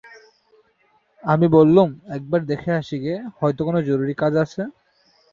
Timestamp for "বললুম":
1.57-1.87